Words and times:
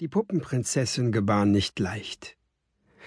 Die 0.00 0.08
Puppenprinzessin 0.08 1.12
gebar 1.12 1.44
nicht 1.44 1.78
leicht. 1.78 2.36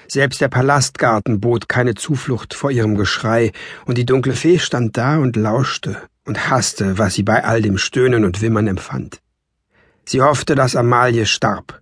Selbst 0.07 0.39
der 0.39 0.49
Palastgarten 0.49 1.41
bot 1.41 1.67
keine 1.67 1.95
Zuflucht 1.95 2.53
vor 2.53 2.69
ihrem 2.69 2.95
Geschrei, 2.95 3.51
und 3.85 3.97
die 3.97 4.05
dunkle 4.05 4.33
Fee 4.33 4.59
stand 4.59 4.95
da 4.95 5.17
und 5.17 5.35
lauschte 5.35 5.97
und 6.25 6.49
hasste, 6.49 6.99
was 6.99 7.15
sie 7.15 7.23
bei 7.23 7.43
all 7.43 7.61
dem 7.63 7.79
Stöhnen 7.79 8.23
und 8.23 8.41
Wimmern 8.41 8.67
empfand. 8.67 9.19
Sie 10.05 10.21
hoffte, 10.21 10.53
dass 10.53 10.75
Amalie 10.75 11.25
starb. 11.25 11.81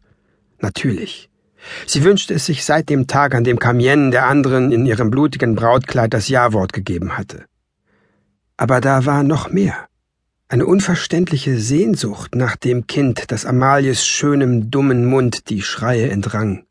Natürlich. 0.59 1.29
Sie 1.85 2.03
wünschte 2.03 2.33
es 2.33 2.45
sich 2.45 2.63
seit 2.63 2.89
dem 2.89 3.05
Tag, 3.05 3.35
an 3.35 3.43
dem 3.43 3.59
Camien 3.59 4.09
der 4.09 4.27
anderen 4.27 4.71
in 4.71 4.85
ihrem 4.85 5.11
blutigen 5.11 5.55
Brautkleid 5.55 6.13
das 6.13 6.29
Ja-Wort 6.29 6.71
gegeben 6.71 7.17
hatte. 7.17 7.43
Aber 8.55 8.79
da 8.79 9.05
war 9.05 9.23
noch 9.23 9.51
mehr 9.51 9.87
eine 10.53 10.67
unverständliche 10.67 11.59
Sehnsucht 11.59 12.35
nach 12.35 12.55
dem 12.55 12.85
Kind, 12.85 13.31
das 13.31 13.43
Amalies 13.43 14.05
schönem, 14.05 14.69
dummen 14.69 15.03
Mund 15.03 15.49
die 15.49 15.63
Schreie 15.63 16.11
entrang. 16.11 16.63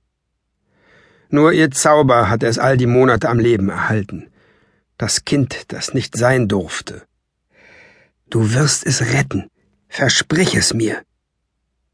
Nur 1.31 1.53
ihr 1.53 1.73
Zauber 1.73 2.31
hatte 2.31 2.47
es 2.47 2.61
all 2.61 2.77
die 2.77 2.87
Monate 2.87 3.29
am 3.29 3.41
Leben 3.41 3.71
erhalten. 3.71 4.29
Das 4.99 5.25
Kind, 5.25 5.65
das 5.73 5.95
nicht 5.95 6.17
sein 6.17 6.47
durfte. 6.47 7.03
Du 8.31 8.55
wirst 8.55 8.87
es 8.87 9.01
retten, 9.15 9.49
versprich 9.89 10.55
es 10.55 10.73
mir. 10.73 11.03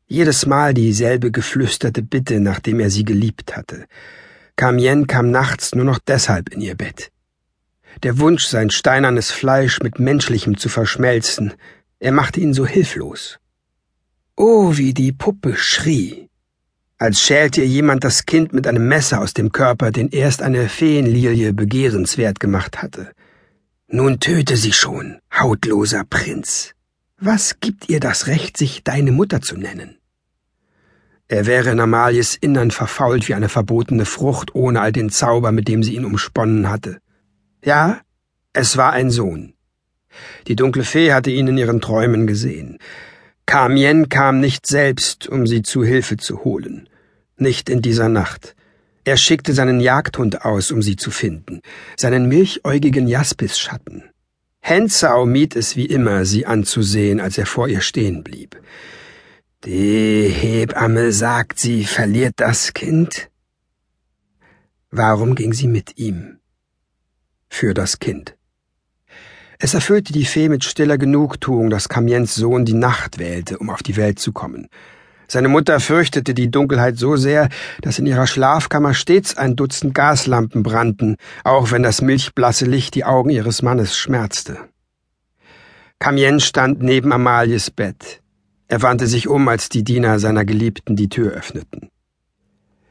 Jedes 0.07 0.45
Mal 0.45 0.75
dieselbe 0.75 1.31
geflüsterte 1.31 2.03
Bitte, 2.03 2.39
nachdem 2.39 2.81
er 2.81 2.91
sie 2.91 3.05
geliebt 3.05 3.57
hatte. 3.57 3.87
Camien 4.57 5.07
kam 5.07 5.31
nachts 5.31 5.75
nur 5.75 5.87
noch 5.87 6.01
deshalb 6.01 6.51
in 6.51 6.61
ihr 6.61 6.75
Bett. 6.75 7.11
Der 8.03 8.19
Wunsch, 8.19 8.45
sein 8.45 8.71
steinernes 8.71 9.31
Fleisch 9.31 9.81
mit 9.81 9.99
menschlichem 9.99 10.57
zu 10.57 10.69
verschmelzen, 10.69 11.55
er 12.01 12.13
machte 12.13 12.41
ihn 12.41 12.55
so 12.55 12.67
hilflos. 12.67 13.39
Oh, 14.37 14.77
wie 14.77 14.95
die 14.95 15.13
Puppe 15.13 15.57
schrie, 15.57 16.29
als 17.01 17.21
schälte 17.21 17.61
ihr 17.61 17.69
jemand 17.69 18.03
das 18.03 18.27
Kind 18.27 18.53
mit 18.53 18.67
einem 18.67 18.89
Messer 18.89 19.21
aus 19.21 19.33
dem 19.33 19.53
Körper, 19.53 19.93
den 19.93 20.09
erst 20.09 20.43
eine 20.43 20.69
Feenlilie 20.69 21.53
begehrenswert 21.53 22.41
gemacht 22.41 22.83
hatte. 22.83 23.13
Nun 23.87 24.19
töte 24.19 24.57
sie 24.57 24.73
schon, 24.73 25.19
hautloser 25.33 26.05
Prinz. 26.05 26.75
Was 27.21 27.61
gibt 27.61 27.89
ihr 27.89 28.01
das 28.01 28.27
Recht, 28.27 28.57
sich 28.57 28.83
deine 28.83 29.13
Mutter 29.13 29.41
zu 29.41 29.57
nennen? 29.57 29.99
Er 31.29 31.47
wäre 31.47 31.71
in 31.71 31.79
Amalies 31.79 32.35
Innern 32.37 32.71
verfault 32.73 33.29
wie 33.29 33.35
eine 33.35 33.49
verbotene 33.49 34.05
Frucht 34.05 34.55
ohne 34.55 34.81
all 34.81 34.93
den 34.93 35.11
Zauber, 35.11 35.53
mit 35.53 35.69
dem 35.69 35.83
sie 35.83 35.95
ihn 35.95 36.05
umsponnen 36.05 36.69
hatte. 36.69 36.99
Ja, 37.65 38.01
es 38.53 38.77
war 38.77 38.93
ein 38.93 39.11
Sohn. 39.11 39.55
Die 40.47 40.57
dunkle 40.57 40.85
Fee 40.85 41.13
hatte 41.13 41.31
ihn 41.31 41.49
in 41.49 41.59
ihren 41.59 41.81
Träumen 41.81 42.27
gesehen. 42.27 42.79
Camien 43.47 44.09
kam 44.09 44.41
nicht 44.41 44.67
selbst, 44.67 45.29
um 45.29 45.47
sie 45.47 45.63
zu 45.63 45.85
Hilfe 45.85 46.17
zu 46.17 46.45
holen. 46.45 46.89
Nicht 47.37 47.71
in 47.71 47.83
dieser 47.83 48.09
Nacht. 48.09 48.55
Er 49.05 49.17
schickte 49.17 49.55
seinen 49.55 49.81
Jagdhund 49.81 50.45
aus, 50.45 50.71
um 50.71 50.83
sie 50.83 50.97
zu 50.97 51.11
finden, 51.11 51.63
seinen 51.97 52.29
milchäugigen 52.29 53.09
Jaspisschatten. 53.09 54.05
Hensau 54.61 55.25
mied 55.25 55.57
es 55.57 55.77
wie 55.77 55.87
immer, 55.87 56.27
sie 56.27 56.45
anzusehen, 56.45 57.21
als 57.21 57.39
er 57.39 57.47
vor 57.47 57.69
ihr 57.69 57.81
stehen 57.81 58.23
blieb. 58.23 58.61
Die 59.65 60.29
Hebamme 60.29 61.13
sagt, 61.13 61.59
sie 61.59 61.85
verliert 61.85 62.35
das 62.37 62.75
Kind. 62.75 63.31
Warum 64.91 65.35
ging 65.35 65.53
sie 65.53 65.69
mit 65.69 65.99
ihm? 65.99 66.39
Für 67.49 67.75
das 67.75 67.99
Kind. 67.99 68.38
Es 69.61 69.75
erfüllte 69.75 70.13
die 70.13 70.25
Fee 70.25 70.49
mit 70.49 70.65
stiller 70.65 70.99
Genugtuung, 70.99 71.69
dass 71.69 71.89
Kamiens 71.89 72.37
Sohn 72.37 72.65
die 72.65 72.75
Nacht 72.75 73.19
wählte, 73.19 73.59
um 73.59 73.71
auf 73.71 73.83
die 73.83 73.97
Welt 73.97 74.21
zu 74.21 74.33
kommen. 74.33 74.69
Seine 75.27 75.49
Mutter 75.49 75.81
fürchtete 75.81 76.33
die 76.33 76.51
Dunkelheit 76.51 76.97
so 76.97 77.17
sehr, 77.17 77.49
dass 77.83 77.99
in 77.99 78.07
ihrer 78.07 78.29
Schlafkammer 78.29 78.95
stets 78.95 79.37
ein 79.37 79.57
Dutzend 79.57 79.95
Gaslampen 79.95 80.63
brannten, 80.63 81.17
auch 81.43 81.73
wenn 81.73 81.83
das 81.83 82.01
milchblasse 82.01 82.67
Licht 82.67 82.95
die 82.95 83.05
Augen 83.05 83.31
ihres 83.31 83.61
Mannes 83.61 83.99
schmerzte. 83.99 84.59
Camien 85.99 86.39
stand 86.39 86.81
neben 86.81 87.13
Amalies 87.13 87.73
Bett. 87.73 88.23
Er 88.69 88.81
wandte 88.83 89.09
sich 89.09 89.27
um, 89.27 89.49
als 89.49 89.69
die 89.69 89.83
Diener 89.83 90.21
seiner 90.21 90.45
Geliebten 90.45 90.95
die 90.95 91.09
Tür 91.09 91.33
öffneten. 91.33 91.91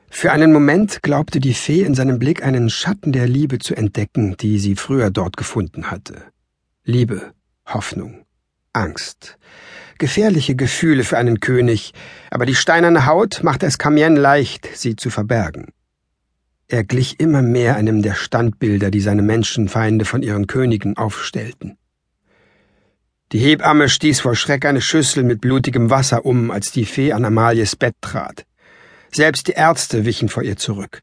Für 0.10 0.32
einen 0.32 0.52
Moment 0.52 1.02
glaubte 1.02 1.40
die 1.40 1.54
Fee 1.54 1.84
in 1.84 1.96
seinem 1.96 2.20
Blick 2.20 2.44
einen 2.44 2.70
Schatten 2.70 3.14
der 3.14 3.28
Liebe 3.28 3.60
zu 3.60 3.76
entdecken, 3.76 4.36
die 4.38 4.60
sie 4.60 4.76
früher 4.76 5.12
dort 5.12 5.38
gefunden 5.38 5.90
hatte. 5.90 6.24
Liebe, 6.90 7.34
Hoffnung, 7.66 8.26
Angst. 8.72 9.38
Gefährliche 9.98 10.56
Gefühle 10.56 11.04
für 11.04 11.18
einen 11.18 11.42
König, 11.42 11.94
aber 12.32 12.46
die 12.46 12.56
steinerne 12.56 13.06
Haut 13.06 13.44
machte 13.44 13.66
es 13.66 13.78
Camien 13.78 14.16
leicht, 14.16 14.70
sie 14.74 14.96
zu 14.96 15.10
verbergen. 15.10 15.74
Er 16.70 16.86
glich 16.86 17.20
immer 17.20 17.42
mehr 17.42 17.76
einem 17.76 18.04
der 18.04 18.14
Standbilder, 18.14 18.90
die 18.90 19.02
seine 19.02 19.22
Menschenfeinde 19.22 20.06
von 20.06 20.24
ihren 20.24 20.48
Königen 20.48 20.96
aufstellten. 20.96 21.78
Die 23.34 23.40
Hebamme 23.40 23.90
stieß 23.90 24.22
vor 24.22 24.36
Schreck 24.36 24.64
eine 24.64 24.80
Schüssel 24.80 25.26
mit 25.26 25.42
blutigem 25.42 25.90
Wasser 25.90 26.26
um, 26.26 26.52
als 26.52 26.72
die 26.72 26.86
Fee 26.86 27.12
an 27.12 27.26
Amalies 27.26 27.76
Bett 27.76 27.96
trat. 28.00 28.46
Selbst 29.12 29.50
die 29.50 29.58
Ärzte 29.58 30.06
wichen 30.06 30.30
vor 30.30 30.42
ihr 30.42 30.56
zurück. 30.56 31.02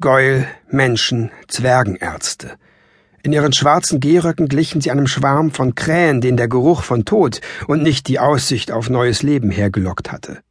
Gäul, 0.00 0.48
Menschen, 0.68 1.30
Zwergenärzte. 1.46 2.58
In 3.22 3.32
ihren 3.32 3.52
schwarzen 3.52 4.00
Gehröcken 4.00 4.48
glichen 4.48 4.80
sie 4.80 4.90
einem 4.90 5.06
Schwarm 5.06 5.52
von 5.52 5.74
Krähen, 5.74 6.20
den 6.20 6.36
der 6.36 6.48
Geruch 6.48 6.82
von 6.82 7.04
Tod 7.04 7.40
und 7.68 7.82
nicht 7.82 8.08
die 8.08 8.18
Aussicht 8.18 8.72
auf 8.72 8.90
neues 8.90 9.22
Leben 9.22 9.50
hergelockt 9.50 10.10
hatte. 10.10 10.42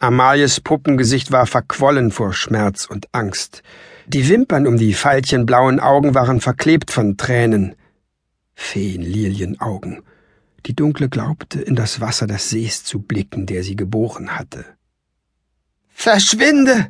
Amalies 0.00 0.60
Puppengesicht 0.60 1.32
war 1.32 1.46
verquollen 1.46 2.10
vor 2.10 2.32
Schmerz 2.32 2.86
und 2.86 3.08
Angst. 3.12 3.62
Die 4.06 4.28
Wimpern 4.28 4.66
um 4.66 4.76
die 4.76 4.94
veilchenblauen 4.94 5.80
Augen 5.80 6.14
waren 6.14 6.40
verklebt 6.40 6.90
von 6.90 7.16
Tränen. 7.16 7.74
Feenlilienaugen. 8.54 10.02
Die 10.64 10.74
Dunkle 10.74 11.08
glaubte, 11.08 11.60
in 11.60 11.76
das 11.76 12.00
Wasser 12.00 12.26
des 12.26 12.50
Sees 12.50 12.82
zu 12.82 13.00
blicken, 13.00 13.46
der 13.46 13.62
sie 13.62 13.76
geboren 13.76 14.38
hatte. 14.38 14.64
Verschwinde! 15.88 16.88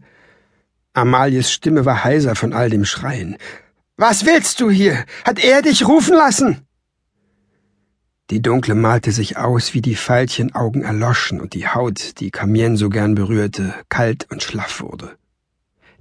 Amalies 0.94 1.50
Stimme 1.52 1.84
war 1.84 2.04
heiser 2.04 2.34
von 2.36 2.52
all 2.52 2.70
dem 2.70 2.84
Schreien. 2.84 3.36
Was 3.98 4.26
willst 4.26 4.60
du 4.60 4.68
hier? 4.68 5.06
Hat 5.24 5.42
er 5.42 5.62
dich 5.62 5.88
rufen 5.88 6.14
lassen? 6.14 6.66
Die 8.28 8.42
Dunkle 8.42 8.74
malte 8.74 9.10
sich 9.10 9.38
aus, 9.38 9.72
wie 9.72 9.80
die 9.80 9.96
Veilchenaugen 9.96 10.82
erloschen 10.82 11.40
und 11.40 11.54
die 11.54 11.68
Haut, 11.68 12.20
die 12.20 12.30
Camien 12.30 12.76
so 12.76 12.90
gern 12.90 13.14
berührte, 13.14 13.72
kalt 13.88 14.30
und 14.30 14.42
schlaff 14.42 14.82
wurde. 14.82 15.16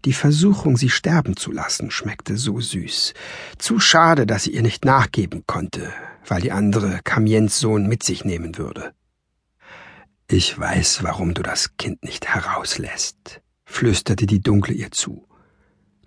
Die 0.03 0.11
Versuchung, 0.11 0.75
sie 0.75 0.89
sterben 0.89 1.37
zu 1.37 1.53
lassen, 1.53 1.89
schmeckte 1.89 2.35
so 2.35 2.59
süß. 2.59 3.13
Zu 3.59 3.79
schade, 3.79 4.25
dass 4.25 4.43
sie 4.43 4.51
ihr 4.51 4.61
nicht 4.61 4.83
nachgeben 4.83 5.43
konnte, 5.47 5.93
weil 6.27 6.41
die 6.41 6.51
andere 6.51 6.99
Camiens 7.03 7.59
Sohn 7.59 7.87
mit 7.87 8.03
sich 8.03 8.25
nehmen 8.25 8.57
würde. 8.57 8.93
Ich 10.27 10.59
weiß, 10.59 11.03
warum 11.03 11.33
du 11.33 11.43
das 11.43 11.77
Kind 11.77 12.03
nicht 12.03 12.27
herauslässt, 12.27 13.41
flüsterte 13.63 14.25
die 14.25 14.41
Dunkle 14.41 14.73
ihr 14.73 14.91
zu. 14.91 15.25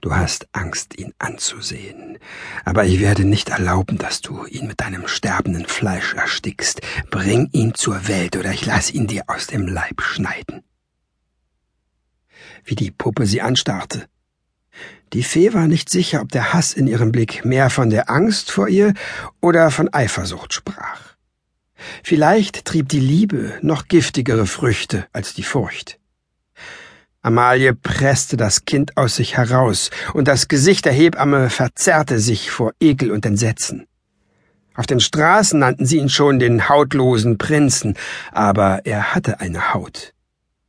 Du 0.01 0.15
hast 0.15 0.49
Angst, 0.53 0.99
ihn 0.99 1.13
anzusehen. 1.19 2.19
Aber 2.65 2.85
ich 2.85 3.01
werde 3.01 3.25
nicht 3.25 3.49
erlauben, 3.49 3.99
dass 3.99 4.21
du 4.21 4.47
ihn 4.47 4.67
mit 4.67 4.81
deinem 4.81 5.09
sterbenden 5.09 5.67
Fleisch 5.67 6.15
erstickst. 6.15 6.81
Bring 7.11 7.49
ihn 7.53 7.75
zur 7.75 8.07
Welt, 8.07 8.37
oder 8.37 8.53
ich 8.53 8.65
lass 8.65 8.91
ihn 8.91 9.09
dir 9.09 9.25
aus 9.27 9.49
dem 9.49 9.67
Leib 9.67 10.01
schneiden. 10.01 10.63
Wie 12.65 12.77
die 12.77 12.91
Puppe 12.91 13.27
sie 13.27 13.43
anstarrte. 13.43 14.07
Die 15.13 15.23
Fee 15.25 15.55
war 15.55 15.67
nicht 15.67 15.89
sicher, 15.89 16.21
ob 16.21 16.31
der 16.31 16.53
Hass 16.53 16.75
in 16.75 16.87
ihrem 16.87 17.11
Blick 17.11 17.45
mehr 17.45 17.71
von 17.71 17.91
der 17.91 18.11
Angst 18.11 18.51
vor 18.51 18.69
ihr 18.69 18.95
oder 19.41 19.71
von 19.71 19.93
Eifersucht 19.93 20.53
sprach. 20.53 21.17
Vielleicht 22.03 22.65
trieb 22.65 22.89
die 22.89 23.01
Liebe 23.01 23.59
noch 23.63 23.89
giftigere 23.89 24.47
Früchte 24.47 25.07
als 25.13 25.35
die 25.35 25.43
Furcht. 25.43 25.99
Amalie 27.23 27.75
presste 27.75 28.37
das 28.37 28.65
Kind 28.65 28.97
aus 28.97 29.17
sich 29.17 29.37
heraus, 29.37 29.91
und 30.15 30.29
das 30.29 30.49
Gesicht 30.49 30.85
der 30.85 30.93
Hebamme 30.93 31.51
verzerrte 31.51 32.21
sich 32.21 32.51
vor 32.51 32.73
Ekel 32.81 33.11
und 33.11 33.27
Entsetzen. 33.27 33.87
Auf 34.75 34.87
den 34.87 35.01
Straßen 35.01 35.59
nannten 35.59 35.87
sie 35.87 35.99
ihn 35.99 36.09
schon 36.09 36.39
den 36.39 36.69
hautlosen 36.69 37.37
Prinzen, 37.37 37.97
aber 38.31 38.83
er 38.85 39.15
hatte 39.15 39.41
eine 39.41 39.75
Haut. 39.75 40.15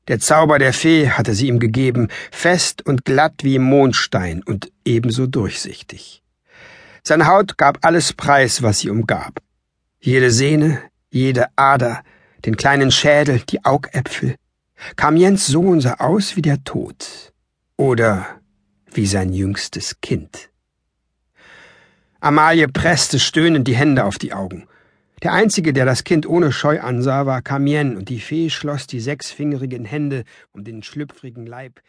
Der 0.08 0.20
Zauber 0.20 0.58
der 0.58 0.74
Fee 0.74 1.10
hatte 1.10 1.36
sie 1.36 1.48
ihm 1.48 1.60
gegeben, 1.60 2.08
fest 2.32 2.84
und 2.84 3.06
glatt 3.06 3.44
wie 3.44 3.60
Mondstein 3.60 4.42
und 4.44 4.72
ebenso 4.84 5.28
durchsichtig. 5.28 6.24
Seine 7.04 7.28
Haut 7.28 7.60
gab 7.60 7.86
alles 7.86 8.14
preis, 8.14 8.64
was 8.64 8.80
sie 8.80 8.90
umgab. 8.90 9.40
Jede 10.00 10.32
Sehne, 10.32 10.82
jede 11.12 11.46
Ader, 11.56 12.02
den 12.46 12.58
kleinen 12.58 12.90
Schädel, 12.90 13.42
die 13.48 13.64
Augäpfel, 13.64 14.36
Kamiens 14.96 15.48
Sohn 15.48 15.82
sah 15.82 15.96
aus 15.96 16.36
wie 16.36 16.42
der 16.42 16.64
Tod 16.64 17.34
oder 17.78 18.26
wie 18.92 19.06
sein 19.06 19.34
jüngstes 19.34 20.02
Kind. 20.02 20.50
Amalie 22.22 22.68
presste 22.68 23.20
stöhnend 23.20 23.68
die 23.68 23.76
Hände 23.76 24.04
auf 24.04 24.18
die 24.18 24.34
Augen. 24.34 24.68
Der 25.24 25.34
Einzige, 25.34 25.74
der 25.74 25.86
das 25.86 26.04
Kind 26.04 26.28
ohne 26.28 26.52
Scheu 26.52 26.80
ansah, 26.80 27.26
war 27.26 27.42
Camien, 27.42 27.98
und 27.98 28.10
die 28.10 28.20
Fee 28.20 28.50
schloss 28.50 28.88
die 28.88 29.02
sechsfingerigen 29.02 29.86
Hände 29.86 30.24
um 30.52 30.64
den 30.64 30.82
schlüpfrigen 30.82 31.46
Leib 31.46 31.82